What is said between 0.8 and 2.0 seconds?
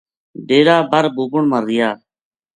بر بُوبن ما رہیا